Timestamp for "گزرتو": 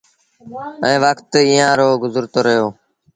2.03-2.39